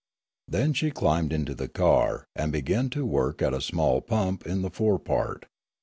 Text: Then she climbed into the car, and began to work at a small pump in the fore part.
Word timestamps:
Then 0.47 0.73
she 0.73 0.89
climbed 0.89 1.31
into 1.31 1.53
the 1.53 1.67
car, 1.67 2.25
and 2.35 2.51
began 2.51 2.89
to 2.89 3.05
work 3.05 3.39
at 3.43 3.53
a 3.53 3.61
small 3.61 4.01
pump 4.01 4.47
in 4.47 4.63
the 4.63 4.71
fore 4.71 4.97
part. 4.97 5.45